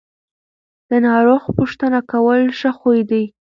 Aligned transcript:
د 0.89 0.91
ناروغ 1.07 1.43
پوښتنه 1.57 1.99
کول 2.11 2.41
ښه 2.59 2.71
خوی 2.79 3.01
دی. 3.09 3.23